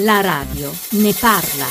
La 0.00 0.20
radio 0.20 0.70
ne 0.90 1.14
parla. 1.18 1.64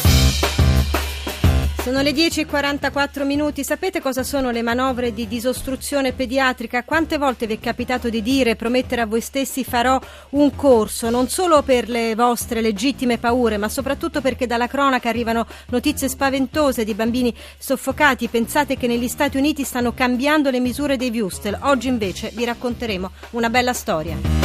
Sono 1.84 2.02
le 2.02 2.10
10.44 2.10 3.24
minuti. 3.24 3.64
Sapete 3.64 4.02
cosa 4.02 4.24
sono 4.24 4.50
le 4.50 4.64
manovre 4.64 5.14
di 5.14 5.28
disostruzione 5.28 6.12
pediatrica? 6.12 6.84
Quante 6.86 7.20
volte 7.20 7.46
vi 7.46 7.54
è 7.54 7.60
capitato 7.60 8.10
di 8.10 8.24
dire, 8.24 8.56
promettere 8.56 9.02
a 9.02 9.06
voi 9.06 9.22
stessi 9.22 9.64
farò 9.64 10.02
un 10.32 10.56
corso, 10.56 11.12
non 11.12 11.30
solo 11.30 11.62
per 11.62 11.88
le 11.88 12.16
vostre 12.16 12.62
legittime 12.62 13.20
paure, 13.20 13.58
ma 13.58 13.70
soprattutto 13.70 14.22
perché 14.22 14.48
dalla 14.48 14.66
cronaca 14.66 15.08
arrivano 15.08 15.46
notizie 15.68 16.10
spaventose 16.10 16.84
di 16.84 16.96
bambini 16.96 17.32
soffocati. 17.60 18.28
Pensate 18.28 18.76
che 18.76 18.88
negli 18.88 19.08
Stati 19.08 19.38
Uniti 19.38 19.64
stanno 19.64 19.94
cambiando 19.94 20.50
le 20.50 20.60
misure 20.60 20.98
dei 20.98 21.12
Wustel. 21.12 21.60
Oggi 21.62 21.90
invece 21.90 22.32
vi 22.34 22.46
racconteremo 22.46 23.12
una 23.32 23.52
bella 23.52 23.74
storia. 23.74 24.45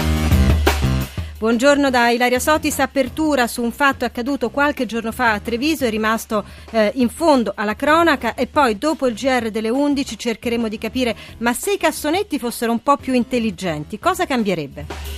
Buongiorno 1.40 1.88
da 1.88 2.10
Ilaria 2.10 2.38
Sotis, 2.38 2.80
apertura 2.80 3.46
su 3.46 3.62
un 3.62 3.72
fatto 3.72 4.04
accaduto 4.04 4.50
qualche 4.50 4.84
giorno 4.84 5.10
fa 5.10 5.32
a 5.32 5.40
Treviso, 5.40 5.86
è 5.86 5.88
rimasto 5.88 6.44
eh, 6.70 6.92
in 6.96 7.08
fondo 7.08 7.54
alla 7.56 7.74
cronaca 7.74 8.34
e 8.34 8.46
poi 8.46 8.76
dopo 8.76 9.06
il 9.06 9.14
GR 9.14 9.50
delle 9.50 9.70
11 9.70 10.18
cercheremo 10.18 10.68
di 10.68 10.76
capire 10.76 11.16
ma 11.38 11.54
se 11.54 11.72
i 11.72 11.78
cassonetti 11.78 12.38
fossero 12.38 12.72
un 12.72 12.82
po' 12.82 12.98
più 12.98 13.14
intelligenti 13.14 13.98
cosa 13.98 14.26
cambierebbe? 14.26 15.09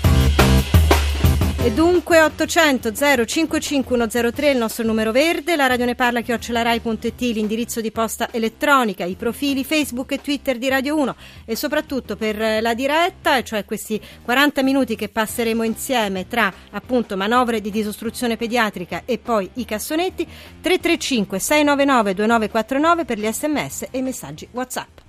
E 1.65 1.71
dunque 1.71 2.21
800 2.21 2.91
055103 3.25 4.51
il 4.51 4.59
nostro 4.59 4.85
numero 4.85 5.13
verde, 5.13 5.55
la 5.55 5.69
radio 5.69 5.85
ne 5.85 5.95
parla 5.95 6.21
chiocciolarai.it 6.21 7.21
l'indirizzo 7.21 7.81
di 7.81 7.93
posta 7.93 8.33
elettronica, 8.33 9.05
i 9.05 9.15
profili 9.15 9.63
Facebook 9.63 10.11
e 10.11 10.21
Twitter 10.21 10.59
di 10.59 10.69
Radio 10.69 10.97
1 10.99 11.15
e 11.45 11.55
soprattutto 11.55 12.17
per 12.17 12.61
la 12.61 12.75
diretta, 12.75 13.45
cioè 13.45 13.65
questi 13.65 14.01
40 14.25 14.65
minuti 14.65 14.97
che 14.97 15.09
passeremo 15.09 15.63
insieme 15.63 16.27
tra 16.27 16.53
appunto 16.71 17.17
manovre 17.17 17.61
di 17.61 17.71
disostruzione 17.71 18.37
pediatrica 18.37 19.03
e 19.05 19.19
poi 19.19 19.49
i 19.55 19.65
cassonetti 19.65 20.25
335 20.25 21.39
699 21.39 22.15
2949 22.15 23.05
per 23.05 23.19
gli 23.21 23.33
sms 23.33 23.83
e 23.89 23.99
i 23.99 24.03
messaggi 24.03 24.49
WhatsApp. 24.51 25.02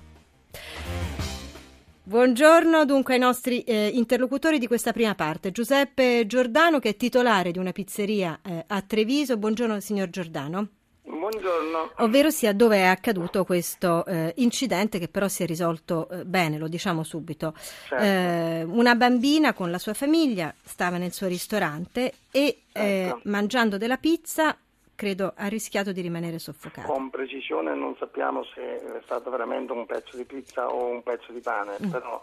Buongiorno 2.06 2.84
dunque 2.84 3.14
ai 3.14 3.18
nostri 3.18 3.62
eh, 3.62 3.88
interlocutori 3.94 4.58
di 4.58 4.66
questa 4.66 4.92
prima 4.92 5.14
parte. 5.14 5.52
Giuseppe 5.52 6.26
Giordano 6.26 6.78
che 6.78 6.90
è 6.90 6.96
titolare 6.96 7.50
di 7.50 7.58
una 7.58 7.72
pizzeria 7.72 8.40
eh, 8.42 8.62
a 8.66 8.82
Treviso. 8.82 9.38
Buongiorno 9.38 9.80
signor 9.80 10.10
Giordano. 10.10 10.68
Buongiorno. 11.02 11.92
Ovvero 12.00 12.28
sia 12.28 12.52
dove 12.52 12.76
è 12.76 12.84
accaduto 12.84 13.44
questo 13.44 14.04
eh, 14.04 14.34
incidente 14.36 14.98
che 14.98 15.08
però 15.08 15.28
si 15.28 15.44
è 15.44 15.46
risolto 15.46 16.06
eh, 16.10 16.26
bene, 16.26 16.58
lo 16.58 16.68
diciamo 16.68 17.04
subito. 17.04 17.54
Certo. 17.88 18.04
Eh, 18.04 18.64
una 18.64 18.94
bambina 18.96 19.54
con 19.54 19.70
la 19.70 19.78
sua 19.78 19.94
famiglia 19.94 20.54
stava 20.62 20.98
nel 20.98 21.12
suo 21.14 21.26
ristorante 21.26 22.12
e 22.30 22.58
eh, 22.70 22.80
Certo. 22.80 23.20
mangiando 23.24 23.78
della 23.78 23.96
pizza 23.96 24.54
credo 24.94 25.32
ha 25.36 25.46
rischiato 25.48 25.92
di 25.92 26.00
rimanere 26.00 26.38
soffocata. 26.38 26.86
Con 26.88 27.10
precisione 27.10 27.74
non 27.74 27.94
sappiamo 27.98 28.44
se 28.54 28.60
è 28.76 29.00
stato 29.04 29.30
veramente 29.30 29.72
un 29.72 29.86
pezzo 29.86 30.16
di 30.16 30.24
pizza 30.24 30.66
o 30.68 30.86
un 30.86 31.02
pezzo 31.02 31.32
di 31.32 31.40
pane, 31.40 31.76
però... 31.90 32.22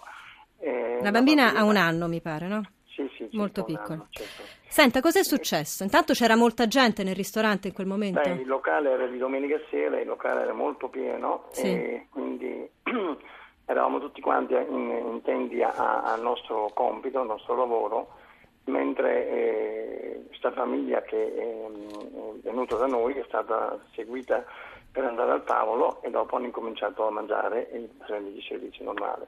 eh, 0.60 1.00
La 1.02 1.12
bambina 1.12 1.54
ha 1.56 1.64
un 1.64 1.76
anno 1.78 2.08
mi 2.08 2.22
pare, 2.22 2.48
no? 2.48 2.62
Sì, 2.94 3.08
sì, 3.14 3.18
circa 3.24 3.38
Molto 3.38 3.64
piccola. 3.64 3.94
anno, 3.94 4.08
certo. 4.10 4.44
Senta, 4.68 5.00
cos'è 5.02 5.24
successo? 5.24 5.84
Intanto 5.84 6.14
c'era 6.14 6.36
molta 6.36 6.68
gente 6.68 7.04
nel 7.04 7.16
ristorante 7.16 7.68
in 7.70 7.74
quel 7.74 7.88
momento? 7.88 8.20
Beh, 8.22 8.42
il 8.42 8.48
locale 8.48 8.90
era 8.92 9.08
di 9.08 9.18
domenica 9.18 9.58
sera, 9.70 10.00
il 10.00 10.08
locale 10.08 10.42
era 10.42 10.54
molto 10.54 10.88
pieno 10.90 11.48
Sì. 11.52 11.68
e 11.68 12.08
quindi 12.10 12.70
eravamo 13.66 14.00
tutti 14.00 14.22
quanti 14.22 14.54
in- 14.54 15.04
intenti 15.12 15.62
al 15.62 16.22
nostro 16.22 16.70
compito, 16.74 17.20
al 17.22 17.28
nostro 17.28 17.56
lavoro, 17.56 18.16
mentre 18.66 20.22
questa 20.42 20.52
famiglia 20.52 21.02
che 21.02 21.34
ehm, 21.36 22.40
è 22.40 22.50
venuta 22.50 22.76
da 22.76 22.88
noi 22.88 23.14
è 23.14 23.24
stata 23.28 23.78
seguita 23.94 24.44
per 24.92 25.06
andare 25.06 25.32
al 25.32 25.44
tavolo 25.44 26.02
e 26.02 26.10
dopo 26.10 26.36
hanno 26.36 26.46
incominciato 26.46 27.06
a 27.06 27.12
mangiare 27.12 27.70
il 27.74 27.88
prendere 28.06 28.34
di 28.34 28.42
servizio 28.42 28.84
normale. 28.84 29.28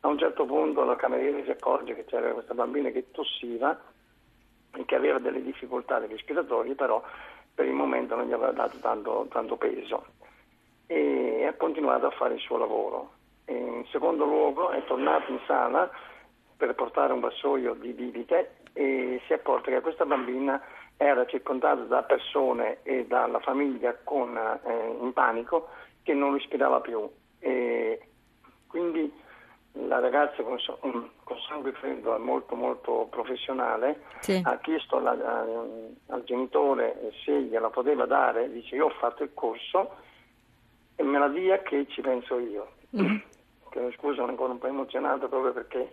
A 0.00 0.08
un 0.08 0.18
certo 0.18 0.44
punto 0.46 0.84
la 0.84 0.96
cameriera 0.96 1.42
si 1.44 1.50
accorge 1.50 1.94
che 1.94 2.04
c'era 2.06 2.32
questa 2.32 2.54
bambina 2.54 2.90
che 2.90 3.10
tossiva 3.10 3.78
e 4.74 4.84
che 4.84 4.94
aveva 4.94 5.18
delle 5.18 5.42
difficoltà 5.42 5.98
respiratorie, 5.98 6.74
però 6.74 7.02
per 7.54 7.66
il 7.66 7.72
momento 7.72 8.16
non 8.16 8.26
gli 8.26 8.32
aveva 8.32 8.52
dato 8.52 8.78
tanto, 8.78 9.26
tanto 9.30 9.56
peso 9.56 10.06
e 10.86 11.44
ha 11.46 11.54
continuato 11.54 12.06
a 12.06 12.10
fare 12.10 12.34
il 12.34 12.40
suo 12.40 12.56
lavoro. 12.56 13.12
E 13.44 13.54
in 13.54 13.84
secondo 13.90 14.24
luogo 14.24 14.70
è 14.70 14.82
tornato 14.84 15.30
in 15.30 15.40
sala 15.46 15.90
per 16.56 16.74
portare 16.74 17.12
un 17.12 17.20
vassoio 17.20 17.74
di 17.74 17.92
bibite 17.92 18.64
e 18.76 19.22
si 19.26 19.32
è 19.32 19.36
accorto 19.36 19.70
che 19.70 19.80
questa 19.80 20.04
bambina 20.04 20.60
era 20.98 21.24
circondata 21.24 21.80
da 21.82 22.02
persone 22.02 22.78
e 22.82 23.06
dalla 23.06 23.40
famiglia 23.40 23.96
con, 24.04 24.36
eh, 24.36 24.96
in 25.00 25.12
panico 25.14 25.68
che 26.02 26.12
non 26.12 26.34
respirava 26.34 26.80
più. 26.80 27.08
E 27.38 28.00
quindi 28.66 29.10
la 29.72 29.98
ragazza 29.98 30.42
con, 30.42 30.56
mm, 30.86 31.04
con 31.24 31.36
sangue 31.48 31.72
freddo 31.72 32.14
è 32.14 32.18
molto 32.18 32.54
molto 32.54 33.06
professionale 33.10 34.02
Sì. 34.20 34.40
ha 34.44 34.58
chiesto 34.58 34.96
alla- 34.96 35.10
a- 35.12 36.14
al 36.14 36.24
genitore 36.24 37.12
se 37.24 37.32
gliela 37.42 37.70
poteva 37.70 38.04
dare, 38.04 38.50
dice 38.50 38.74
io 38.76 38.86
ho 38.86 38.90
fatto 38.90 39.22
il 39.22 39.30
corso 39.32 39.94
e 40.96 41.02
me 41.02 41.18
la 41.18 41.28
dia 41.28 41.60
che 41.62 41.86
ci 41.88 42.02
penso 42.02 42.38
io. 42.38 42.72
Mm. 42.94 43.16
Che, 43.68 43.92
scusa, 43.98 44.14
sono 44.16 44.28
ancora 44.28 44.52
un 44.52 44.58
po' 44.58 44.68
emozionato 44.68 45.28
proprio 45.28 45.52
perché 45.52 45.92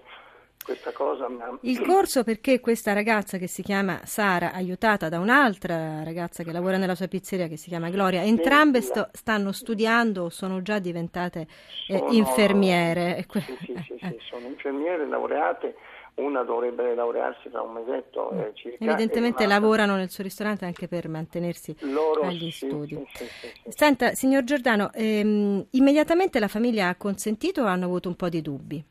questa 0.63 0.91
cosa. 0.91 1.27
Il 1.61 1.81
corso 1.81 2.23
perché 2.23 2.59
questa 2.59 2.93
ragazza 2.93 3.37
che 3.37 3.47
si 3.47 3.61
chiama 3.61 4.01
Sara, 4.05 4.51
aiutata 4.53 5.09
da 5.09 5.19
un'altra 5.19 6.03
ragazza 6.03 6.43
che 6.43 6.51
lavora 6.51 6.77
nella 6.77 6.95
sua 6.95 7.07
pizzeria 7.07 7.47
che 7.47 7.57
si 7.57 7.69
chiama 7.69 7.89
Gloria, 7.89 8.23
entrambe 8.23 8.81
sto- 8.81 9.09
stanno 9.11 9.51
studiando 9.51 10.23
o 10.23 10.29
sono 10.29 10.61
già 10.61 10.79
diventate 10.79 11.47
eh, 11.87 11.97
Sono- 11.97 12.11
infermiere. 12.11 13.25
Sì, 13.31 13.41
sì, 13.65 13.73
sì, 13.87 13.97
sì, 13.99 14.17
sono 14.29 14.47
infermiere 14.47 15.07
laureate, 15.07 15.75
una 16.15 16.43
dovrebbe 16.43 16.93
laurearsi 16.95 17.49
tra 17.49 17.61
un 17.61 17.73
mesetto 17.73 18.31
eh, 18.31 18.51
circa. 18.53 18.83
Mm. 18.83 18.87
Evidentemente 18.89 19.43
e 19.43 19.45
un'altra- 19.45 19.47
lavorano 19.67 19.95
nel 19.95 20.09
suo 20.09 20.23
ristorante 20.23 20.65
anche 20.65 20.87
per 20.87 21.07
mantenersi 21.07 21.75
Loro, 21.79 22.21
agli 22.23 22.51
sì, 22.51 22.67
studi. 22.67 23.05
sì, 23.13 23.25
sì. 23.39 23.71
Senta, 23.71 24.13
signor 24.13 24.43
Giordano, 24.43 24.91
ehm, 24.93 25.65
immediatamente 25.71 26.39
la 26.39 26.47
famiglia 26.47 26.89
ha 26.89 26.95
consentito 26.95 27.61
o 27.63 27.65
hanno 27.65 27.85
avuto 27.85 28.09
un 28.09 28.15
po' 28.15 28.29
di 28.29 28.41
dubbi? 28.41 28.83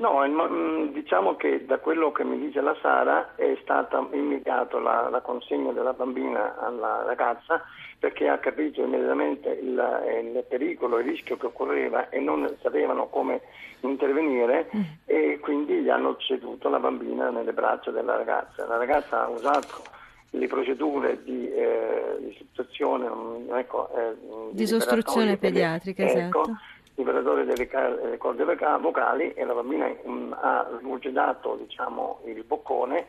No, 0.00 0.26
mh, 0.26 0.92
diciamo 0.92 1.36
che 1.36 1.66
da 1.66 1.78
quello 1.78 2.10
che 2.10 2.24
mi 2.24 2.38
dice 2.38 2.62
la 2.62 2.74
Sara 2.80 3.34
è 3.36 3.54
stata 3.60 4.06
immediata 4.12 4.78
la, 4.78 5.10
la 5.10 5.20
consegna 5.20 5.72
della 5.72 5.92
bambina 5.92 6.58
alla 6.58 7.02
ragazza 7.04 7.62
perché 7.98 8.26
ha 8.26 8.38
capito 8.38 8.82
immediatamente 8.82 9.50
il, 9.50 10.32
il 10.32 10.44
pericolo, 10.48 11.00
il 11.00 11.04
rischio 11.04 11.36
che 11.36 11.46
occorreva 11.46 12.08
e 12.08 12.18
non 12.18 12.50
sapevano 12.62 13.08
come 13.08 13.42
intervenire 13.80 14.70
e 15.04 15.38
quindi 15.38 15.82
gli 15.82 15.90
hanno 15.90 16.16
ceduto 16.16 16.70
la 16.70 16.78
bambina 16.78 17.28
nelle 17.28 17.52
braccia 17.52 17.90
della 17.90 18.16
ragazza. 18.16 18.64
La 18.66 18.78
ragazza 18.78 19.24
ha 19.24 19.28
usato 19.28 19.82
le 20.30 20.46
procedure 20.46 21.22
di, 21.22 21.50
eh, 21.52 22.16
di 22.20 22.34
situazione, 22.38 23.06
mm, 23.06 23.52
ecco, 23.52 23.90
eh, 23.94 24.14
di 24.50 24.56
Disostruzione 24.56 25.36
pediatrica, 25.36 26.04
ecco, 26.04 26.18
esatto. 26.18 26.56
Liberatore 27.00 27.44
delle, 27.44 27.66
delle 27.66 28.18
corde 28.18 28.44
voca- 28.44 28.78
vocali 28.78 29.32
e 29.32 29.44
la 29.44 29.54
bambina 29.54 29.86
mm, 29.88 30.32
ha 30.32 30.68
smugedato 30.78 31.56
diciamo, 31.56 32.20
il 32.26 32.44
boccone 32.44 33.06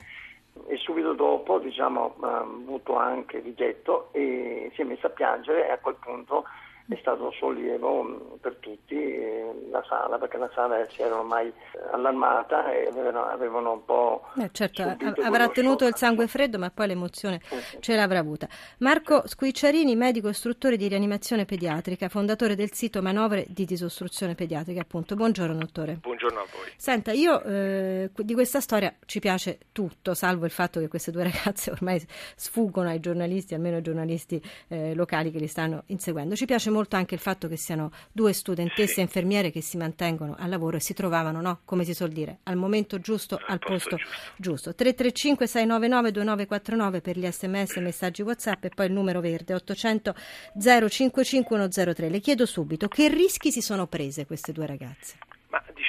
e 0.67 0.77
subito 0.77 1.13
dopo 1.13 1.59
diciamo, 1.59 2.15
ha 2.21 2.39
avuto 2.39 2.95
anche 2.95 3.39
rigetto 3.39 4.09
e 4.11 4.71
si 4.73 4.81
è 4.81 4.83
messa 4.83 5.07
a 5.07 5.11
piangere 5.11 5.67
e 5.67 5.71
a 5.71 5.77
quel 5.77 5.95
punto 5.99 6.45
è 6.93 6.97
stato 6.99 7.23
un 7.23 7.31
sollievo 7.31 8.03
mm, 8.03 8.15
per 8.41 8.55
tutti 8.59 8.95
eh, 8.95 9.67
la 9.69 9.83
sala 9.87 10.17
perché 10.17 10.37
la 10.37 10.49
sala 10.53 10.85
si 10.89 11.01
era 11.01 11.17
ormai 11.17 11.47
eh, 11.47 11.79
allarmata 11.91 12.69
e 12.71 12.87
avevano, 12.87 13.25
avevano 13.25 13.71
un 13.71 13.85
po' 13.85 14.21
Eh, 14.37 14.49
certo, 14.51 14.83
avrà 15.23 15.47
tenuto 15.49 15.85
il 15.87 15.95
sangue 15.95 16.27
freddo, 16.27 16.57
ma 16.57 16.69
poi 16.69 16.87
l'emozione 16.87 17.39
sì. 17.43 17.77
ce 17.79 17.95
l'avrà 17.95 18.19
avuta. 18.19 18.47
Marco 18.79 19.23
Squicciarini, 19.25 19.95
medico 19.95 20.27
istruttore 20.29 20.75
di 20.75 20.87
rianimazione 20.87 21.45
pediatrica, 21.45 22.09
fondatore 22.09 22.55
del 22.55 22.73
sito 22.73 23.01
Manovre 23.01 23.45
di 23.47 23.65
disostruzione 23.65 24.35
pediatrica, 24.35 24.81
appunto. 24.81 25.15
Buongiorno, 25.15 25.55
dottore. 25.55 25.99
Buongiorno 26.01 26.39
a 26.39 26.45
voi. 26.51 26.71
Senta, 26.75 27.11
io 27.11 27.41
eh, 27.43 28.09
di 28.13 28.33
questa 28.33 28.59
storia 28.59 28.93
ci 29.05 29.19
piace 29.19 29.59
tutto, 29.71 30.13
salvo 30.13 30.45
il 30.45 30.51
fatto 30.51 30.79
che 30.79 30.87
queste 30.87 31.11
due 31.11 31.23
ragazze 31.31 31.71
ormai 31.71 32.05
sfuggono 32.35 32.89
ai 32.89 32.99
giornalisti, 32.99 33.53
almeno 33.53 33.77
ai 33.77 33.81
giornalisti 33.81 34.41
eh, 34.67 34.93
locali 34.93 35.31
che 35.31 35.39
li 35.39 35.47
stanno 35.47 35.83
inseguendo. 35.87 36.35
Ci 36.35 36.45
piace 36.45 36.69
molto 36.69 36.80
anche 36.89 37.15
il 37.15 37.21
fatto 37.21 37.47
che 37.47 37.57
siano 37.57 37.91
due 38.11 38.33
studentesse 38.33 39.01
infermiere 39.01 39.51
che 39.51 39.61
si 39.61 39.77
mantengono 39.77 40.35
al 40.37 40.49
lavoro 40.49 40.77
e 40.77 40.79
si 40.79 40.93
trovavano, 40.93 41.41
no, 41.41 41.59
come 41.65 41.83
si 41.83 41.93
suol 41.93 42.09
dire, 42.09 42.39
al 42.43 42.55
momento 42.55 42.99
giusto, 42.99 43.39
al 43.45 43.59
posto, 43.59 43.97
giusto. 44.37 44.73
335 44.73 45.47
699 45.47 46.11
2949 46.11 47.01
per 47.01 47.17
gli 47.17 47.29
sms 47.29 47.77
messaggi 47.77 48.21
WhatsApp 48.21 48.65
e 48.65 48.69
poi 48.69 48.87
il 48.87 48.93
numero 48.93 49.19
verde 49.19 49.53
800 49.53 50.15
055 50.59 51.69
103. 51.69 52.09
Le 52.09 52.19
chiedo 52.19 52.45
subito 52.45 52.87
che 52.87 53.07
rischi 53.07 53.51
si 53.51 53.61
sono 53.61 53.87
prese 53.87 54.25
queste 54.25 54.51
due 54.51 54.65
ragazze? 54.65 55.30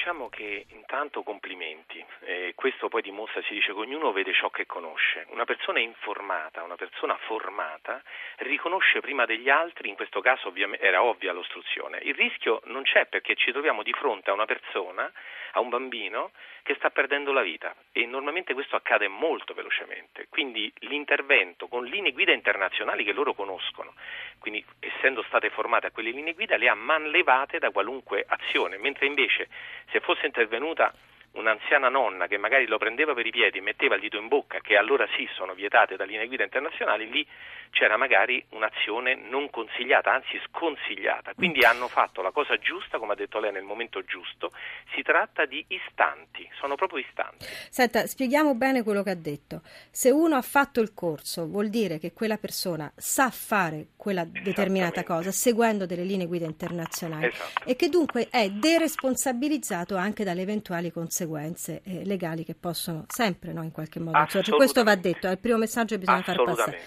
Diciamo 0.03 0.27
che 0.27 0.65
intanto 0.71 1.23
complimenti, 1.23 2.03
eh, 2.25 2.51
questo 2.55 2.89
poi 2.89 3.01
dimostra, 3.01 3.41
si 3.43 3.53
dice 3.53 3.71
che 3.71 3.79
ognuno 3.79 4.11
vede 4.11 4.33
ciò 4.33 4.49
che 4.49 4.65
conosce. 4.65 5.25
Una 5.29 5.45
persona 5.45 5.79
informata, 5.79 6.61
una 6.61 6.75
persona 6.75 7.15
formata, 7.25 8.03
riconosce 8.39 8.99
prima 8.99 9.23
degli 9.23 9.47
altri, 9.47 9.87
in 9.87 9.95
questo 9.95 10.19
caso 10.19 10.49
ovviamente 10.49 10.83
era 10.85 11.01
ovvia 11.01 11.31
l'ostruzione. 11.31 11.99
Il 12.03 12.15
rischio 12.15 12.59
non 12.65 12.83
c'è 12.83 13.05
perché 13.05 13.35
ci 13.35 13.53
troviamo 13.53 13.81
di 13.81 13.93
fronte 13.93 14.29
a 14.29 14.33
una 14.33 14.43
persona, 14.43 15.09
a 15.53 15.61
un 15.61 15.69
bambino, 15.69 16.31
che 16.63 16.75
sta 16.75 16.89
perdendo 16.89 17.31
la 17.31 17.41
vita 17.41 17.75
e 17.91 18.05
normalmente 18.05 18.53
questo 18.53 18.75
accade 18.75 19.07
molto 19.07 19.53
velocemente. 19.53 20.27
Quindi 20.29 20.71
l'intervento 20.79 21.67
con 21.67 21.85
linee 21.85 22.13
guida 22.13 22.31
internazionali 22.31 23.03
che 23.03 23.11
loro 23.11 23.33
conoscono, 23.33 23.93
quindi 24.39 24.63
essendo 24.79 25.23
state 25.23 25.49
formate 25.49 25.87
a 25.87 25.91
quelle 25.91 26.11
linee 26.11 26.33
guida, 26.33 26.57
le 26.57 26.69
ha 26.69 26.73
manlevate 26.73 27.59
da 27.59 27.69
qualunque 27.69 28.25
azione, 28.27 28.77
mentre 28.77 29.05
invece 29.05 29.49
se 29.93 29.99
fosse 30.01 30.25
intervenuta 30.27 30.91
un'anziana 31.33 31.89
nonna 31.89 32.27
che 32.27 32.37
magari 32.37 32.67
lo 32.67 32.77
prendeva 32.77 33.13
per 33.13 33.25
i 33.25 33.31
piedi 33.31 33.57
e 33.57 33.61
metteva 33.61 33.95
il 33.95 34.01
dito 34.01 34.17
in 34.17 34.27
bocca, 34.27 34.59
che 34.59 34.75
allora 34.77 35.07
sì 35.15 35.27
sono 35.33 35.53
vietate 35.53 35.95
da 35.95 36.03
linee 36.03 36.27
guida 36.27 36.43
internazionali, 36.43 37.09
lì 37.09 37.27
c'era 37.71 37.97
magari 37.97 38.43
un'azione 38.49 39.15
non 39.15 39.49
consigliata, 39.49 40.13
anzi 40.13 40.39
sconsigliata. 40.47 41.33
Quindi 41.33 41.65
hanno 41.65 41.87
fatto 41.87 42.21
la 42.21 42.31
cosa 42.31 42.57
giusta, 42.57 42.99
come 42.99 43.13
ha 43.13 43.15
detto 43.15 43.39
lei, 43.39 43.51
nel 43.51 43.63
momento 43.63 44.03
giusto. 44.03 44.51
Si 44.93 45.01
tratta 45.01 45.45
di 45.45 45.65
istanti, 45.69 46.47
sono 46.59 46.75
proprio 46.75 46.99
istanti. 46.99 47.45
Senta, 47.69 48.05
spieghiamo 48.05 48.53
bene 48.53 48.83
quello 48.83 49.01
che 49.01 49.09
ha 49.09 49.15
detto. 49.15 49.61
Se 49.89 50.11
uno 50.11 50.35
ha 50.35 50.41
fatto 50.43 50.81
il 50.81 50.93
corso, 50.93 51.47
vuol 51.47 51.69
dire 51.69 51.97
che 51.97 52.13
quella 52.13 52.37
persona 52.37 52.91
sa 52.95 53.31
fare 53.31 53.87
quella 53.97 54.23
determinata 54.23 55.03
cosa, 55.03 55.31
seguendo 55.31 55.87
delle 55.87 56.03
linee 56.03 56.27
guida 56.27 56.45
internazionali 56.45 57.25
esatto. 57.25 57.67
e 57.67 57.75
che 57.75 57.89
dunque 57.89 58.27
è 58.29 58.49
deresponsabilizzato 58.49 59.95
anche 59.95 60.23
dalle 60.23 60.41
eventuali 60.41 60.91
conseguenze 60.91 61.22
eh, 61.83 62.05
legali 62.05 62.43
che 62.43 62.55
possono 62.55 63.05
sempre, 63.07 63.53
no, 63.53 63.63
in 63.63 63.71
qualche 63.71 63.99
modo. 63.99 64.25
Cioè, 64.27 64.43
questo 64.55 64.83
va 64.83 64.95
detto, 64.95 65.27
è 65.27 65.31
il 65.31 65.37
primo 65.39 65.57
messaggio 65.57 65.95
che 65.95 65.99
bisogna 66.01 66.21
far 66.21 66.43
passare. 66.43 66.79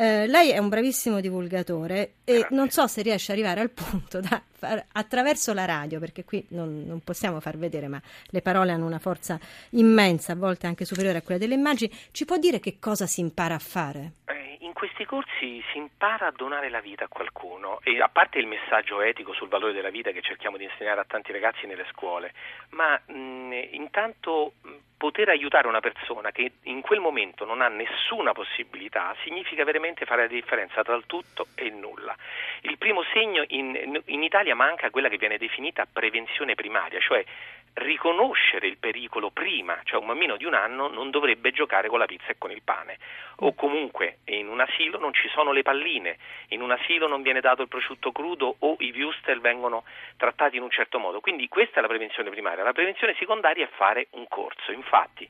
Eh, 0.00 0.28
lei 0.28 0.50
è 0.50 0.58
un 0.58 0.68
bravissimo 0.68 1.20
divulgatore 1.20 2.12
e 2.22 2.38
Grazie. 2.38 2.56
non 2.56 2.70
so 2.70 2.86
se 2.86 3.02
riesce 3.02 3.32
ad 3.32 3.38
arrivare 3.38 3.60
al 3.62 3.70
punto 3.70 4.20
da 4.20 4.40
far, 4.52 4.84
attraverso 4.92 5.52
la 5.52 5.64
radio, 5.64 5.98
perché 5.98 6.24
qui 6.24 6.46
non, 6.50 6.84
non, 6.86 7.00
possiamo 7.00 7.40
far 7.40 7.58
vedere, 7.58 7.88
ma 7.88 8.00
le 8.26 8.40
parole 8.40 8.70
hanno 8.70 8.86
una 8.86 9.00
forza 9.00 9.40
immensa, 9.70 10.34
a 10.34 10.36
volte 10.36 10.68
anche 10.68 10.84
superiore 10.84 11.18
a 11.18 11.22
quella 11.22 11.40
delle 11.40 11.54
immagini, 11.54 11.92
ci 12.12 12.24
può 12.24 12.36
dire 12.36 12.60
che 12.60 12.76
cosa 12.78 13.08
si 13.08 13.18
impara 13.20 13.56
a 13.56 13.58
fare? 13.58 14.12
Eh, 14.26 14.37
in 14.60 14.72
questi 14.72 15.04
corsi 15.04 15.62
si 15.70 15.78
impara 15.78 16.26
a 16.26 16.32
donare 16.32 16.68
la 16.70 16.80
vita 16.80 17.04
a 17.04 17.08
qualcuno 17.08 17.80
e 17.82 18.00
a 18.00 18.08
parte 18.08 18.38
il 18.38 18.46
messaggio 18.46 19.00
etico 19.00 19.32
sul 19.32 19.48
valore 19.48 19.72
della 19.72 19.90
vita 19.90 20.10
che 20.10 20.22
cerchiamo 20.22 20.56
di 20.56 20.64
insegnare 20.64 21.00
a 21.00 21.04
tanti 21.04 21.32
ragazzi 21.32 21.66
nelle 21.66 21.86
scuole, 21.90 22.32
ma 22.70 23.00
mh, 23.06 23.68
intanto 23.72 24.52
poter 24.98 25.28
aiutare 25.28 25.68
una 25.68 25.80
persona 25.80 26.32
che 26.32 26.52
in 26.62 26.80
quel 26.80 26.98
momento 26.98 27.44
non 27.44 27.62
ha 27.62 27.68
nessuna 27.68 28.32
possibilità 28.32 29.14
significa 29.22 29.62
veramente 29.62 30.04
fare 30.04 30.22
la 30.22 30.28
differenza 30.28 30.82
tra 30.82 30.96
il 30.96 31.04
tutto 31.06 31.46
e 31.54 31.66
il 31.66 31.74
nulla. 31.74 32.14
Il 32.62 32.76
primo 32.78 33.04
segno 33.12 33.44
in, 33.48 34.00
in 34.06 34.22
Italia 34.22 34.56
manca 34.56 34.90
quella 34.90 35.08
che 35.08 35.16
viene 35.16 35.38
definita 35.38 35.86
prevenzione 35.90 36.56
primaria, 36.56 36.98
cioè 36.98 37.24
riconoscere 37.78 38.66
il 38.66 38.78
pericolo 38.78 39.30
prima, 39.30 39.78
cioè 39.84 40.00
un 40.00 40.06
bambino 40.06 40.36
di 40.36 40.44
un 40.44 40.54
anno 40.54 40.88
non 40.88 41.10
dovrebbe 41.10 41.50
giocare 41.50 41.88
con 41.88 41.98
la 41.98 42.06
pizza 42.06 42.28
e 42.28 42.36
con 42.38 42.50
il 42.50 42.62
pane, 42.62 42.98
o 43.36 43.54
comunque 43.54 44.18
in 44.26 44.48
un 44.48 44.60
asilo 44.60 44.98
non 44.98 45.12
ci 45.12 45.28
sono 45.28 45.52
le 45.52 45.62
palline, 45.62 46.18
in 46.48 46.62
un 46.62 46.70
asilo 46.70 47.06
non 47.06 47.22
viene 47.22 47.40
dato 47.40 47.62
il 47.62 47.68
prosciutto 47.68 48.12
crudo 48.12 48.56
o 48.58 48.76
i 48.80 48.90
viewster 48.90 49.40
vengono 49.40 49.84
trattati 50.16 50.56
in 50.56 50.62
un 50.62 50.70
certo 50.70 50.98
modo. 50.98 51.20
Quindi 51.20 51.48
questa 51.48 51.78
è 51.78 51.82
la 51.82 51.88
prevenzione 51.88 52.30
primaria. 52.30 52.64
La 52.64 52.72
prevenzione 52.72 53.14
secondaria 53.18 53.64
è 53.64 53.70
fare 53.76 54.08
un 54.10 54.26
corso. 54.28 54.72
Infatti 54.72 55.28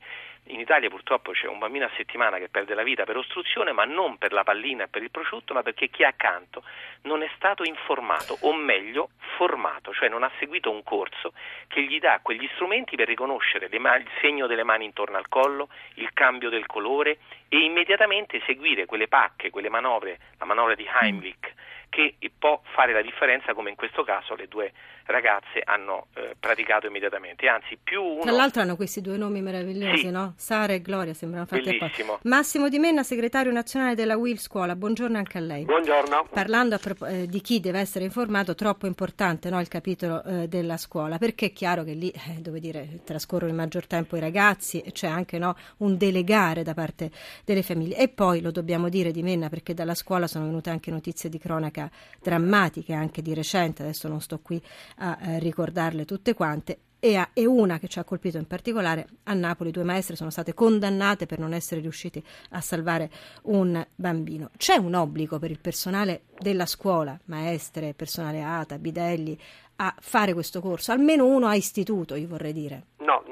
in 0.49 0.61
Italia 0.61 0.89
purtroppo 0.89 1.33
c'è 1.33 1.47
un 1.47 1.59
bambino 1.59 1.85
a 1.85 1.91
settimana 1.97 2.39
che 2.39 2.49
perde 2.49 2.75
la 2.75 2.83
vita 2.83 3.05
per 3.05 3.17
ostruzione, 3.17 3.73
ma 3.73 3.85
non 3.85 4.19
per 4.19 4.33
la 4.33 4.45
pallina 4.45 4.85
e 4.85 4.89
per 4.89 5.03
il 5.03 5.11
prosciutto, 5.11 5.55
ma 5.55 5.63
perché 5.63 5.89
chi 5.89 6.03
è 6.03 6.07
accanto 6.07 6.63
non 7.03 7.23
è 7.23 7.31
stato 7.37 7.65
informato, 7.65 8.37
o 8.41 8.55
meglio 8.55 9.11
formato, 9.37 9.93
cioè 9.93 10.09
non 10.09 10.23
ha 10.23 10.31
seguito 10.39 10.71
un 10.71 10.83
corso 10.83 11.33
che 11.69 11.83
gli 11.83 11.99
dà 11.99 12.21
quegli 12.23 12.49
strumenti 12.55 12.97
per 12.97 13.07
riconoscere 13.07 13.69
man- 13.79 14.01
il 14.01 14.11
segno 14.21 14.47
delle 14.47 14.65
mani 14.65 14.85
intorno 14.85 15.17
al 15.17 15.29
collo, 15.29 15.69
il 15.95 16.13
cambio 16.13 16.51
del 16.51 16.67
colore 16.67 17.19
e 17.49 17.59
immediatamente 17.59 18.43
seguire 18.45 18.87
quelle 18.87 19.09
pacche, 19.09 19.51
quelle 19.51 19.69
manovre, 19.69 20.19
la 20.39 20.45
manovra 20.45 20.75
di 20.75 20.89
Heimlich 20.91 21.55
che 21.91 22.17
può 22.39 22.61
fare 22.75 22.93
la 22.93 23.01
differenza 23.01 23.55
come 23.55 23.71
in 23.71 23.77
questo 23.77 24.05
caso 24.05 24.35
le 24.35 24.47
due 24.47 24.73
ragazze 25.09 25.63
hanno 25.65 26.07
eh, 26.15 26.37
praticato 26.39 26.87
immediatamente. 26.87 27.49
Anzi, 27.49 27.79
più 27.83 28.03
uno... 28.03 28.23
Tra 28.23 28.33
l'altro 28.33 28.63
hanno 28.63 28.77
questi 28.77 29.01
due 29.01 29.17
nomi 29.17 29.41
meravigliosi, 29.41 30.05
sì. 30.05 30.11
no? 30.11 30.35
Sara 30.37 30.75
e 30.75 30.81
Gloria 30.81 31.15
sembrano 31.15 31.47
fatti 31.47 31.63
Bellissimo. 31.63 32.13
apposta. 32.13 32.29
Massimo 32.29 32.69
Di 32.69 32.79
Menna, 32.79 33.03
segretario 33.03 33.51
nazionale 33.51 33.95
della 33.95 34.17
Will 34.17 34.37
Scuola, 34.37 34.77
buongiorno 34.77 35.17
anche 35.17 35.39
a 35.39 35.41
lei. 35.41 35.65
Buongiorno. 35.65 36.29
Parlando 36.31 36.79
pro- 36.79 37.07
eh, 37.07 37.27
di 37.27 37.41
chi 37.41 37.61
deve 37.61 37.81
essere 37.81 38.05
informato, 38.05 38.55
troppo 38.55 38.87
importante 38.87 39.51
no? 39.51 39.61
il 39.61 39.69
capitolo 39.69 40.23
eh, 40.25 40.49
della 40.49 40.77
scuola, 40.77 41.19
perché 41.19 41.47
è 41.47 41.53
chiaro 41.53 41.85
che 41.85 41.93
lì, 41.93 42.11
eh, 42.11 42.41
dove 42.41 42.61
dire, 42.61 43.01
trascorrono 43.05 43.51
il 43.51 43.57
maggior 43.57 43.87
tempo 43.87 44.17
i 44.17 44.21
ragazzi 44.21 44.81
e 44.81 44.93
c'è 44.93 45.09
anche 45.09 45.39
no, 45.39 45.57
un 45.79 45.97
delegare 45.97 46.63
da 46.63 46.75
parte 46.75 47.11
delle 47.45 47.63
famiglie. 47.63 47.97
E 47.97 48.09
poi, 48.09 48.41
lo 48.41 48.51
dobbiamo 48.51 48.89
dire 48.89 49.11
Di 49.11 49.23
Menna, 49.23 49.49
perché 49.49 49.73
dalla 49.73 49.95
scuola 49.95 50.27
sono 50.27 50.45
venute 50.45 50.71
anche 50.71 50.91
notizie 50.91 51.31
di 51.31 51.39
cronaca 51.39 51.91
drammatiche, 52.21 52.93
anche 52.93 53.23
di 53.23 53.33
recente, 53.33 53.83
adesso 53.83 54.07
non 54.09 54.21
sto 54.21 54.39
qui 54.41 54.61
a 54.99 55.19
eh, 55.21 55.39
ricordarle 55.39 56.05
tutte 56.05 56.35
quante, 56.35 56.79
e, 57.01 57.17
a, 57.17 57.31
e, 57.33 57.47
una 57.47 57.79
che 57.79 57.89
ci 57.89 57.99
ha 57.99 58.05
colpito 58.05 58.39
in 58.39 58.47
particolare 58.47 59.07
a 59.25 59.35
Napoli, 59.35 59.71
due 59.71 59.85
maestre 59.85 60.17
sono 60.17 60.31
state 60.31 60.53
condannate 60.53 61.27
per 61.27 61.39
non 61.39 61.53
essere 61.53 61.81
riusciti 61.81 62.23
a 62.51 62.61
salvare 62.61 63.11
un 63.45 63.87
bambino. 63.95 64.51
C'è 64.57 64.77
un 64.77 64.95
obbligo 64.95 65.39
per 65.39 65.51
il 65.51 65.61
personale 65.61 66.23
della 66.39 66.67
scuola, 66.67 67.19
maestre, 67.27 67.95
personale 67.95 68.43
ATA, 68.43 68.79
bidelli, 68.79 69.39
a 69.77 69.95
fare 70.01 70.33
questo 70.33 70.61
corso, 70.61 70.91
almeno 70.91 71.27
uno 71.27 71.47
a 71.47 71.55
istituto, 71.55 72.17
io 72.17 72.27
vorrei 72.27 72.53
dire. 72.53 72.87
No, 72.99 73.23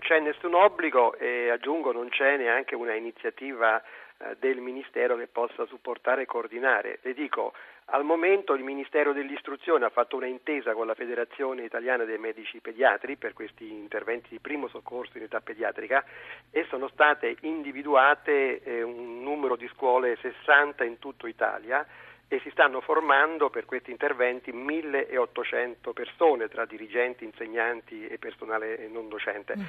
c'è 0.00 0.18
nessun 0.18 0.54
obbligo 0.54 1.14
e 1.16 1.50
aggiungo 1.50 1.92
non 1.92 2.08
c'è 2.08 2.36
neanche 2.36 2.74
una 2.74 2.94
iniziativa 2.94 3.80
eh, 3.80 4.36
del 4.38 4.58
Ministero 4.58 5.16
che 5.16 5.28
possa 5.28 5.64
supportare 5.66 6.22
e 6.22 6.26
coordinare. 6.26 6.98
Le 7.02 7.14
dico, 7.14 7.52
al 7.92 8.04
momento 8.04 8.54
il 8.54 8.62
Ministero 8.62 9.12
dell'Istruzione 9.12 9.84
ha 9.84 9.90
fatto 9.90 10.16
una 10.16 10.26
intesa 10.26 10.74
con 10.74 10.86
la 10.86 10.94
Federazione 10.94 11.64
Italiana 11.64 12.04
dei 12.04 12.18
Medici 12.18 12.60
Pediatri 12.60 13.16
per 13.16 13.32
questi 13.32 13.72
interventi 13.72 14.28
di 14.30 14.38
primo 14.38 14.68
soccorso 14.68 15.16
in 15.16 15.24
età 15.24 15.40
pediatrica 15.40 16.04
e 16.50 16.66
sono 16.68 16.88
state 16.88 17.36
individuate 17.40 18.62
eh, 18.62 18.82
un 18.82 19.22
numero 19.22 19.56
di 19.56 19.68
scuole 19.74 20.16
60 20.20 20.84
in 20.84 20.98
tutta 20.98 21.26
Italia 21.26 21.86
e 22.32 22.38
si 22.44 22.50
stanno 22.50 22.80
formando 22.80 23.50
per 23.50 23.64
questi 23.64 23.90
interventi 23.90 24.52
1800 24.52 25.92
persone 25.92 26.46
tra 26.46 26.64
dirigenti, 26.64 27.24
insegnanti 27.24 28.06
e 28.06 28.18
personale 28.18 28.86
non 28.88 29.08
docente. 29.08 29.56
Mm. 29.58 29.62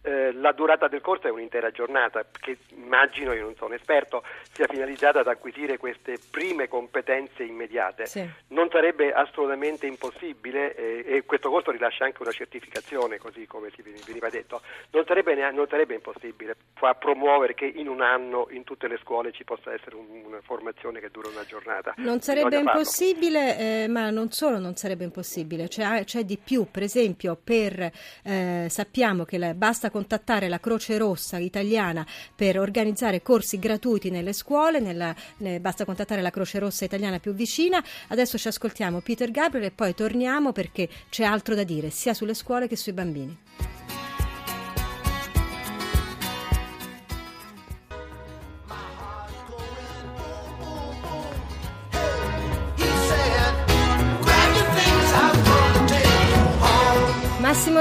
Eh, 0.00 0.32
la 0.32 0.52
durata 0.52 0.88
del 0.88 1.02
corso 1.02 1.26
è 1.26 1.30
un'intera 1.30 1.70
giornata 1.70 2.24
che 2.32 2.56
immagino, 2.68 3.34
io 3.34 3.42
non 3.42 3.54
sono 3.56 3.74
esperto, 3.74 4.22
sia 4.50 4.66
finalizzata 4.66 5.20
ad 5.20 5.26
acquisire 5.26 5.76
queste 5.76 6.16
prime 6.30 6.68
competenze 6.68 7.42
immediate. 7.42 8.06
Sì. 8.06 8.26
Non 8.48 8.70
sarebbe 8.70 9.12
assolutamente 9.12 9.86
impossibile 9.86 10.74
eh, 10.74 11.16
e 11.16 11.24
questo 11.26 11.50
corso 11.50 11.70
rilascia 11.70 12.04
anche 12.04 12.22
una 12.22 12.32
certificazione, 12.32 13.18
così 13.18 13.46
come 13.46 13.68
si 13.74 13.82
veniva 13.82 14.30
detto, 14.30 14.62
non 14.92 15.04
sarebbe, 15.04 15.34
non 15.50 15.66
sarebbe 15.68 15.94
impossibile 15.94 16.56
promuovere 16.98 17.54
che 17.54 17.66
in 17.66 17.88
un 17.88 18.00
anno 18.00 18.46
in 18.50 18.64
tutte 18.64 18.88
le 18.88 18.98
scuole 18.98 19.32
ci 19.32 19.44
possa 19.44 19.72
essere 19.72 19.96
un, 19.96 20.06
una 20.24 20.40
formazione 20.40 21.00
che 21.00 21.10
dura 21.10 21.28
una 21.28 21.44
giornata. 21.44 21.94
Non 22.06 22.20
sarebbe 22.20 22.56
impossibile, 22.58 23.58
eh, 23.58 23.88
ma 23.88 24.10
non 24.10 24.30
solo 24.30 24.60
non 24.60 24.76
sarebbe 24.76 25.02
impossibile, 25.02 25.66
c'è, 25.66 26.04
c'è 26.04 26.24
di 26.24 26.38
più. 26.42 26.68
Per 26.70 26.84
esempio, 26.84 27.36
per, 27.42 27.90
eh, 28.22 28.68
sappiamo 28.70 29.24
che 29.24 29.38
la, 29.38 29.54
basta 29.54 29.90
contattare 29.90 30.48
la 30.48 30.60
Croce 30.60 30.98
Rossa 30.98 31.38
italiana 31.38 32.06
per 32.34 32.60
organizzare 32.60 33.22
corsi 33.22 33.58
gratuiti 33.58 34.10
nelle 34.10 34.32
scuole, 34.32 34.78
nella, 34.78 35.12
ne, 35.38 35.58
basta 35.58 35.84
contattare 35.84 36.22
la 36.22 36.30
Croce 36.30 36.60
Rossa 36.60 36.84
italiana 36.84 37.18
più 37.18 37.34
vicina. 37.34 37.82
Adesso 38.08 38.38
ci 38.38 38.46
ascoltiamo 38.46 39.00
Peter 39.00 39.32
Gabriel 39.32 39.66
e 39.66 39.70
poi 39.72 39.92
torniamo 39.92 40.52
perché 40.52 40.88
c'è 41.10 41.24
altro 41.24 41.56
da 41.56 41.64
dire 41.64 41.90
sia 41.90 42.14
sulle 42.14 42.34
scuole 42.34 42.68
che 42.68 42.76
sui 42.76 42.92
bambini. 42.92 43.36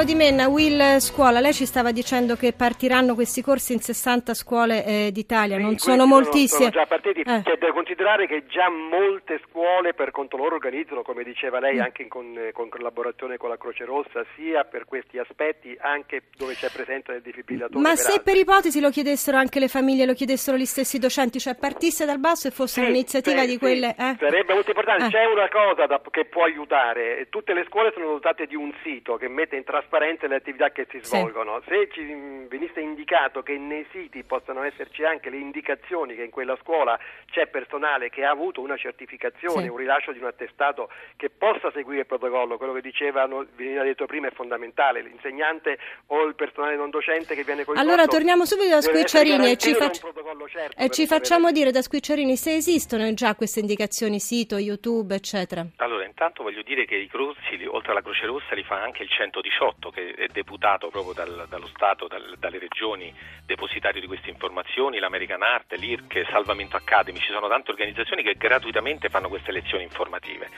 Di 0.06 0.14
Menna, 0.14 0.48
Will 0.50 1.00
Scuola, 1.00 1.40
lei 1.40 1.52
ci 1.52 1.66
stava 1.66 1.92
dicendo 1.92 2.36
che 2.36 2.54
partiranno 2.54 3.16
questi 3.16 3.42
corsi 3.42 3.74
in 3.74 3.80
60 3.82 4.36
scuole 4.36 4.86
eh, 4.86 5.10
d'Italia, 5.12 5.58
non 5.58 5.72
Sì, 5.80 5.90
sono 5.90 6.06
questi 6.06 6.14
moltissime. 6.14 6.60
Sono 6.60 6.70
già 6.70 6.86
partiti, 6.86 7.22
Eh. 7.22 7.42
c'è 7.44 7.58
da 7.58 7.72
considerare 7.74 8.28
che 8.28 8.46
già 8.46 8.70
molte 8.70 9.42
scuole 9.50 9.96
per 9.96 10.12
conto 10.12 10.38
loro 10.38 10.54
organizzano, 10.56 11.02
come 11.02 11.24
diceva 11.24 11.58
lei, 11.60 11.78
Mm. 11.78 11.82
anche 11.82 12.04
in 12.04 12.10
con, 12.10 12.38
eh, 12.38 12.52
con 12.52 12.70
collaborazione 12.70 13.38
con 13.38 13.50
la 13.50 13.58
Croce 13.58 13.84
Rossa, 13.86 14.24
sia 14.36 14.64
per 14.64 14.86
questi 14.86 15.18
aspetti, 15.18 15.76
anche 15.82 16.22
dove 16.38 16.54
c'è 16.54 16.70
presenza 16.72 17.12
del 17.12 17.22
defibrillatore. 17.24 17.80
Ma 17.80 17.90
per 17.90 17.98
se 17.98 18.12
altri. 18.12 18.24
per 18.32 18.36
ipotesi 18.42 18.80
lo 18.80 18.92
chiedessero 18.92 19.38
anche 19.38 19.60
le 19.60 19.68
famiglie, 19.68 20.06
lo 20.06 20.14
chiedessero 20.14 20.56
gli 20.56 20.66
stessi 20.66 21.00
docenti, 21.00 21.40
cioè 21.40 21.56
partisse 21.56 22.06
dal 22.06 22.20
basso 22.20 22.48
e 22.48 22.52
fosse 22.52 22.80
Sì, 22.82 22.88
un'iniziativa 22.88 23.42
sì, 23.42 23.48
di 23.48 23.58
quelle... 23.58 23.96
eh? 23.98 24.16
Sarebbe 24.20 24.54
molto 24.54 24.70
importante. 24.70 25.06
Eh. 25.06 25.10
C'è 25.10 25.26
una 25.26 25.50
cosa 25.50 25.88
da- 25.88 26.00
che 26.12 26.26
può 26.26 26.44
aiutare. 26.44 27.26
Tutte 27.32 27.54
le 27.54 27.66
scuole 27.68 27.92
sono 27.92 28.06
dotate 28.12 28.46
di 28.46 28.56
un 28.56 28.72
sito 28.84 29.16
che 29.18 29.28
mette 29.28 29.56
in 29.56 29.64
trasparenza 29.64 29.94
le 30.00 30.36
attività 30.36 30.72
che 30.72 30.86
si 30.90 31.00
Sì. 31.02 31.06
svolgono. 31.18 31.62
Se 31.68 31.90
ci 31.92 32.02
mh, 32.02 32.48
venisse 32.48 32.80
indicato 32.82 33.42
che 33.44 33.58
nei 33.58 33.86
siti 33.92 34.24
possano 34.24 34.64
esserci 34.64 35.04
anche 35.04 35.30
le 35.30 35.38
indicazioni 35.38 36.16
che 36.16 36.24
in 36.24 36.32
quella 36.32 36.58
scuola 36.62 36.98
c'è 37.32 37.48
personale 37.48 38.10
che 38.10 38.24
ha 38.24 38.30
avuto 38.30 38.62
una 38.62 38.78
certificazione, 38.78 39.64
Sì. 39.64 39.68
un 39.70 39.78
rilascio 39.78 40.12
di 40.12 40.20
un 40.20 40.26
attestato 40.26 40.90
che 41.16 41.30
possa 41.30 41.72
seguire 41.72 42.02
il 42.02 42.06
protocollo, 42.08 42.58
quello 42.58 42.74
che 42.74 42.82
dicevano, 42.82 43.46
veniva 43.56 43.84
detto 43.84 44.06
prima 44.06 44.28
è 44.28 44.32
fondamentale, 44.32 45.02
l'insegnante 45.02 45.78
o 46.08 46.24
il 46.26 46.36
personale 46.36 46.76
non 46.76 46.90
docente 46.90 47.36
che 47.36 47.44
viene 47.44 47.64
coinvolto. 47.64 47.80
Allora 47.90 48.08
torniamo 48.08 48.46
subito 48.46 48.70
da 48.70 48.82
Squicciarini 48.82 49.52
e 49.52 49.58
ci, 49.58 49.74
fac- 49.74 50.02
certo 50.50 50.82
e 50.82 50.90
ci 50.90 51.08
facciamo 51.08 51.52
dire 51.52 51.72
da 51.72 51.82
Squicciarini 51.82 52.36
se 52.36 52.56
esistono 52.56 53.12
già 53.14 53.36
queste 53.36 53.60
indicazioni, 53.60 54.20
sito, 54.20 54.58
YouTube, 54.58 55.16
eccetera. 55.16 55.66
Allora, 55.78 55.95
intanto 56.16 56.44
voglio 56.44 56.62
dire 56.62 56.86
che 56.86 56.96
i 56.96 57.10
li- 57.58 57.66
oltre 57.66 57.92
alla 57.92 58.02
Croce 58.02 58.26
Rossa, 58.26 58.56
li 58.56 58.64
fa 58.64 58.82
anche 58.82 59.04
il 59.04 59.10
118, 59.10 59.90
che 59.90 60.14
è 60.14 60.28
deputato 60.28 60.88
proprio 60.88 61.14
dal- 61.14 61.46
dallo 61.50 61.68
Stato, 61.68 62.08
dal- 62.08 62.38
dalle 62.40 62.58
regioni, 62.58 63.14
depositario 63.46 64.00
di 64.00 64.08
queste 64.08 64.30
informazioni, 64.30 65.00
l'American 65.00 65.44
Art, 65.44 65.74
l'IRC, 65.74 66.26
Salvamento 66.32 66.78
Academy. 66.78 67.20
Ci 67.20 67.34
sono 67.34 67.50
tante 67.50 67.72
organizzazioni 67.72 68.24
che 68.24 68.36
gratuitamente 68.36 69.10
fanno 69.10 69.28
queste 69.28 69.52
lezioni 69.52 69.84
informative. 69.84 70.50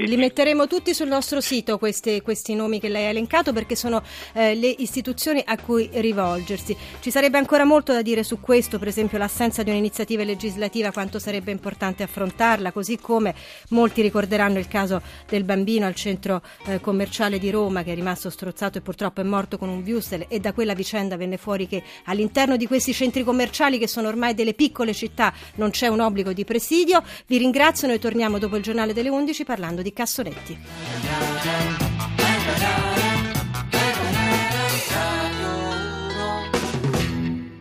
Li 0.00 0.16
metteremo 0.16 0.68
tutti 0.68 0.94
sul 0.94 1.08
nostro 1.08 1.40
sito 1.40 1.76
questi, 1.76 2.20
questi 2.20 2.54
nomi 2.54 2.78
che 2.78 2.88
lei 2.88 3.06
ha 3.06 3.08
elencato 3.08 3.52
perché 3.52 3.74
sono 3.74 4.00
eh, 4.32 4.54
le 4.54 4.68
istituzioni 4.68 5.42
a 5.44 5.60
cui 5.60 5.90
rivolgersi. 5.92 6.76
Ci 7.00 7.10
sarebbe 7.10 7.36
ancora 7.36 7.64
molto 7.64 7.92
da 7.92 8.00
dire 8.00 8.22
su 8.22 8.40
questo, 8.40 8.78
per 8.78 8.86
esempio 8.86 9.18
l'assenza 9.18 9.64
di 9.64 9.70
un'iniziativa 9.70 10.22
legislativa, 10.22 10.92
quanto 10.92 11.18
sarebbe 11.18 11.50
importante 11.50 12.04
affrontarla, 12.04 12.70
così 12.70 12.96
come 12.98 13.34
molti 13.70 14.00
ricorderanno 14.02 14.58
il 14.58 14.68
caso 14.68 14.87
del 15.28 15.44
bambino 15.44 15.86
al 15.86 15.94
centro 15.94 16.42
eh, 16.66 16.80
commerciale 16.80 17.38
di 17.38 17.50
Roma 17.50 17.82
che 17.82 17.92
è 17.92 17.94
rimasto 17.94 18.30
strozzato 18.30 18.78
e 18.78 18.80
purtroppo 18.80 19.20
è 19.20 19.24
morto 19.24 19.58
con 19.58 19.68
un 19.68 19.82
viustel 19.82 20.26
e 20.28 20.40
da 20.40 20.52
quella 20.52 20.74
vicenda 20.74 21.16
venne 21.16 21.36
fuori 21.36 21.66
che 21.66 21.82
all'interno 22.04 22.56
di 22.56 22.66
questi 22.66 22.92
centri 22.92 23.24
commerciali 23.24 23.78
che 23.78 23.86
sono 23.86 24.08
ormai 24.08 24.34
delle 24.34 24.54
piccole 24.54 24.94
città 24.94 25.32
non 25.56 25.70
c'è 25.70 25.88
un 25.88 26.00
obbligo 26.00 26.32
di 26.32 26.44
presidio. 26.44 27.02
Vi 27.26 27.38
ringrazio, 27.38 27.88
noi 27.88 27.98
torniamo 27.98 28.38
dopo 28.38 28.56
il 28.56 28.62
giornale 28.62 28.92
delle 28.92 29.08
11 29.08 29.44
parlando 29.44 29.82
di 29.82 29.92
cassonetti. 29.92 31.87